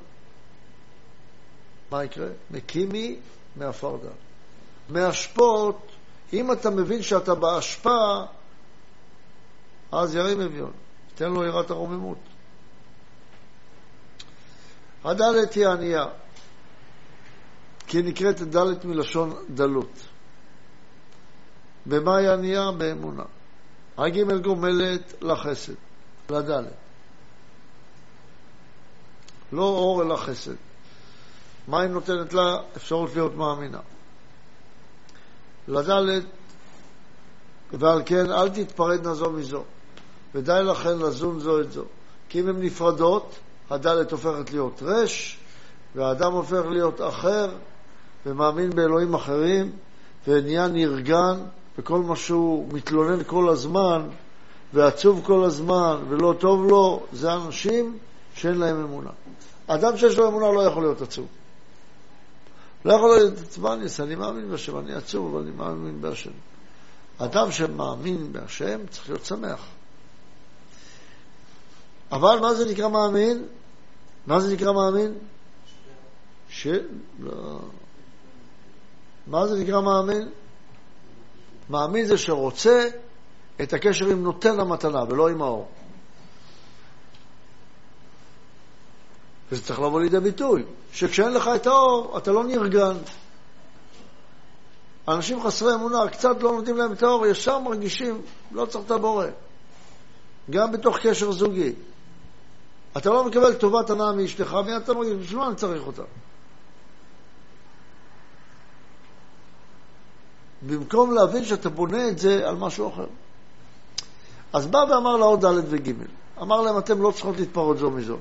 מה 1.92 2.04
יקרה? 2.04 2.28
מקימי 2.52 3.20
מעפר 3.56 3.98
דל. 3.98 4.10
מאשפות, 4.90 5.88
אם 6.34 6.52
אתה 6.52 6.70
מבין 6.70 7.02
שאתה 7.02 7.36
באשפה, 7.36 8.24
אז 9.92 10.16
ירים 10.16 10.42
אביון, 10.42 10.72
תן 11.16 11.32
לו 11.32 11.44
יראת 11.44 11.70
הרוממות. 11.70 12.18
הדלת 15.04 15.54
היא 15.54 15.68
ענייה, 15.68 16.06
כי 17.88 18.02
נקראת 18.02 18.42
דלת 18.42 18.86
מלשון 18.86 19.46
דלות. 19.50 20.00
במה 21.86 22.18
היא 22.18 22.30
ענייה? 22.30 22.72
באמונה. 22.72 23.24
הג' 23.98 24.42
גומלת 24.44 25.14
לחסד, 25.22 25.74
לדלת. 26.30 26.85
לא 29.56 29.64
אור 29.64 30.04
אלא 30.04 30.16
חסד. 30.16 30.56
מה 31.68 31.82
היא 31.82 31.90
נותנת 31.90 32.34
לה? 32.34 32.58
אפשרות 32.78 33.16
להיות 33.16 33.36
מאמינה. 33.36 33.80
לדלת, 35.68 36.24
ועל 37.74 38.02
כן 38.06 38.32
אל 38.32 38.50
תתפרדנה 38.50 39.14
זו 39.14 39.32
מזו, 39.32 39.64
ודי 40.36 40.60
לכן 40.64 40.98
לזון 40.98 41.40
זו 41.40 41.62
את 41.62 41.72
זו. 41.72 41.84
כי 42.30 42.40
אם 42.40 42.48
הן 42.48 42.62
נפרדות, 42.62 43.36
הדלת 43.70 44.12
הופכת 44.12 44.52
להיות 44.52 44.84
רש, 44.86 45.38
והאדם 45.96 46.32
הופך 46.32 46.62
להיות 46.70 47.02
אחר, 47.02 47.50
ומאמין 48.26 48.70
באלוהים 48.70 49.14
אחרים, 49.14 49.72
ונהיה 50.28 50.68
נרגן, 50.68 51.38
וכל 51.78 52.00
מה 52.00 52.16
שהוא 52.16 52.74
מתלונן 52.74 53.24
כל 53.24 53.50
הזמן, 53.50 54.02
ועצוב 54.74 55.22
כל 55.26 55.44
הזמן, 55.44 55.98
ולא 56.10 56.34
טוב 56.40 56.66
לו, 56.66 57.04
זה 57.12 57.34
אנשים 57.34 57.98
שאין 58.36 58.58
להם 58.58 58.84
אמונה. 58.84 59.10
אדם 59.68 59.98
שיש 59.98 60.18
לו 60.18 60.28
אמונה 60.28 60.52
לא 60.52 60.62
יכול 60.62 60.84
להיות 60.84 61.02
עצוב. 61.02 61.28
לא 62.86 62.94
יכול 62.94 63.16
להיות 63.16 63.34
עצבניס, 63.40 64.00
אני 64.00 64.16
מאמין 64.16 64.50
בהשם, 64.50 64.78
אני 64.78 64.94
עצוב, 64.94 65.36
אבל 65.36 65.44
אני 65.44 65.52
מאמין 65.52 66.02
בהשם. 66.02 66.32
אדם 67.18 67.52
שמאמין 67.52 68.34
בהשם 68.34 68.88
צריך 68.90 69.10
להיות 69.10 69.26
שמח. 69.26 69.68
אבל 72.12 72.40
מה 72.40 72.54
זה 72.54 72.66
נקרא 72.66 72.88
מאמין? 72.88 73.46
מה 74.28 74.40
זה 74.40 74.54
נקרא 74.54 74.72
מאמין? 74.72 75.14
ש... 76.50 76.68
לא. 77.20 77.60
מה 79.28 79.48
זה 79.48 79.60
נקרא 79.60 79.82
מאמין? 79.82 80.30
מאמין 81.70 82.06
זה 82.06 82.18
שרוצה 82.18 82.88
את 83.62 83.74
הקשר 83.74 84.06
עם 84.06 84.24
נותן 84.24 84.60
המתנה 84.60 85.04
ולא 85.10 85.30
עם 85.30 85.42
האור. 85.42 85.68
וזה 89.52 89.64
צריך 89.64 89.80
לבוא 89.80 90.02
לידי 90.02 90.20
ביטוי, 90.20 90.64
שכשאין 90.94 91.34
לך 91.34 91.50
את 91.56 91.68
האור, 91.68 92.18
אתה 92.18 92.32
לא 92.32 92.44
נרגן. 92.44 92.98
אנשים 95.08 95.44
חסרי 95.44 95.74
אמונה, 95.74 96.10
קצת 96.10 96.44
לא 96.44 96.52
נותנים 96.52 96.78
להם 96.78 96.92
את 96.92 97.04
האור, 97.04 97.26
ישר 97.26 97.60
מרגישים, 97.60 98.22
לא 98.52 98.66
צריך 98.66 98.86
את 98.86 98.92
הבורא. 98.92 99.26
גם 100.50 100.72
בתוך 100.72 100.98
קשר 100.98 101.32
זוגי. 101.32 101.74
אתה 102.98 103.10
לא 103.10 103.24
מקבל 103.24 103.54
טובת 103.54 103.90
הנאה 103.90 104.12
מאשתך, 104.12 104.54
מיד 104.66 104.82
אתה 104.84 104.94
מרגיש, 104.94 105.14
בשביל 105.14 105.40
מה 105.40 105.48
אני 105.48 105.56
צריך 105.56 105.88
אותה? 105.88 106.04
במקום 110.62 111.12
להבין 111.12 111.46
שאתה 111.46 111.70
בונה 111.70 112.08
את 112.08 112.20
זה 112.20 112.50
על 112.50 112.56
משהו 112.56 112.90
אחר. 112.90 113.08
אז 114.54 114.68
בא 114.68 114.78
ואמר 114.78 115.18
לה 115.18 115.26
עוד 115.26 115.46
ד' 115.46 115.64
וג', 115.70 115.92
אמר 116.42 116.62
להם, 116.62 116.78
אתם 116.78 117.02
לא 117.02 117.12
צריכות 117.12 117.38
להתפרעות 117.38 117.78
זו 117.78 117.92
מזו. 117.92 118.18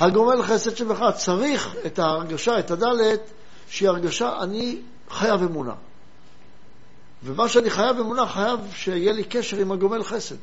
הגומל 0.00 0.42
חסד 0.42 0.76
שבך 0.76 1.02
צריך 1.16 1.76
את 1.86 1.98
ההרגשה, 1.98 2.58
את 2.58 2.70
הדלת, 2.70 3.20
שהיא 3.68 3.88
הרגשה, 3.88 4.38
אני 4.42 4.78
חייב 5.10 5.42
אמונה. 5.42 5.74
ומה 7.24 7.48
שאני 7.48 7.70
חייב 7.70 7.98
אמונה, 7.98 8.26
חייב 8.26 8.60
שיהיה 8.74 9.12
לי 9.12 9.24
קשר 9.24 9.56
עם 9.56 9.72
הגומל 9.72 10.02
חסד. 10.02 10.36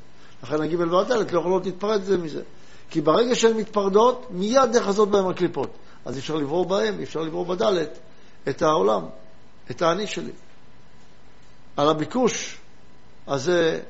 לכן 0.43 0.61
הגימל 0.61 0.93
והדלת 0.93 1.31
לא 1.31 1.39
יכולות 1.39 1.65
להתפרד 1.65 2.03
זה 2.03 2.17
מזה. 2.17 2.41
כי 2.89 3.01
ברגע 3.01 3.35
שהן 3.35 3.57
מתפרדות, 3.57 4.27
מיד 4.31 4.75
נחזות 4.75 5.11
בהן 5.11 5.29
הקליפות. 5.29 5.69
אז 6.05 6.15
אי 6.15 6.19
אפשר 6.19 6.35
לברור 6.35 6.65
בהן, 6.65 6.99
אי 6.99 7.03
אפשר 7.03 7.19
לברור 7.21 7.45
בדלת 7.45 7.99
את 8.49 8.61
העולם, 8.61 9.01
את 9.71 9.81
האני 9.81 10.07
שלי. 10.07 10.31
על 11.77 11.89
הביקוש 11.89 12.57
הזה 13.27 13.81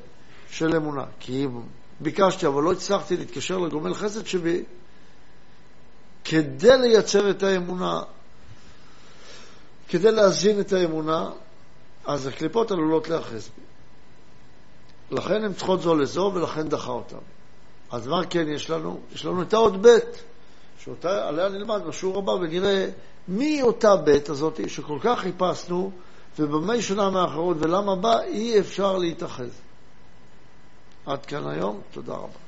של 0.50 0.76
אמונה. 0.76 1.04
כי 1.20 1.44
אם 1.44 1.60
ביקשתי, 2.00 2.46
אבל 2.46 2.62
לא 2.62 2.72
הצלחתי 2.72 3.16
להתקשר 3.16 3.58
לגומל 3.58 3.94
חסד 3.94 4.26
שבי, 4.26 4.62
כדי 6.24 6.78
לייצר 6.78 7.30
את 7.30 7.42
האמונה, 7.42 8.02
כדי 9.88 10.12
להזין 10.12 10.60
את 10.60 10.72
האמונה, 10.72 11.30
אז 12.06 12.26
הקליפות 12.26 12.70
עלולות 12.70 13.08
להיאחז 13.08 13.50
בי. 13.56 13.62
לכן 15.16 15.44
הן 15.44 15.52
צריכות 15.52 15.80
זו 15.80 15.94
לזו, 15.94 16.30
ולכן 16.34 16.68
דחה 16.68 16.90
אותן. 16.90 17.16
אז 17.90 18.06
מה 18.06 18.26
כן 18.30 18.48
יש 18.48 18.70
לנו? 18.70 19.00
יש 19.12 19.24
לנו 19.24 19.42
את 19.42 19.54
האות 19.54 19.72
ב', 19.80 19.96
שעליה 20.78 21.48
נלמד 21.48 21.82
בשיעור 21.86 22.18
הבא 22.18 22.30
ונראה 22.30 22.88
מי 23.28 23.62
אותה 23.62 23.96
ב' 23.96 24.18
הזאת 24.28 24.60
שכל 24.68 24.98
כך 25.02 25.20
חיפשנו, 25.20 25.90
ובמה 26.38 26.72
היא 26.72 26.82
שונה 26.82 27.10
מהאחרות, 27.10 27.56
ולמה 27.60 27.96
בה 27.96 28.22
אי 28.22 28.60
אפשר 28.60 28.98
להתאחז. 28.98 29.50
עד 31.06 31.26
כאן 31.26 31.48
היום, 31.48 31.80
תודה 31.92 32.12
רבה. 32.12 32.38